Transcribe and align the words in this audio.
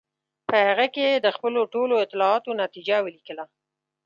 په 0.47 0.55
هغه 0.67 0.85
کې 0.93 1.03
یې 1.11 1.23
د 1.25 1.27
خپلو 1.35 1.61
ټولو 1.73 1.93
اطلاعاتو 2.05 2.57
نتیجه 2.63 2.97
ولیکله. 3.01 3.43